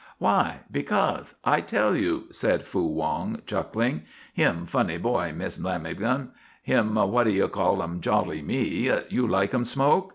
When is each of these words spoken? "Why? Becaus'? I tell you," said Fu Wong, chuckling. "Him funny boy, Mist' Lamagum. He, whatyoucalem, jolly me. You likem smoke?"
"Why? 0.17 0.61
Becaus'? 0.71 1.35
I 1.43 1.61
tell 1.61 1.95
you," 1.95 2.25
said 2.31 2.65
Fu 2.65 2.87
Wong, 2.87 3.43
chuckling. 3.45 4.01
"Him 4.33 4.65
funny 4.65 4.97
boy, 4.97 5.31
Mist' 5.31 5.61
Lamagum. 5.61 6.31
He, 6.63 6.73
whatyoucalem, 6.73 7.99
jolly 8.01 8.41
me. 8.41 8.85
You 9.11 9.27
likem 9.27 9.63
smoke?" 9.63 10.09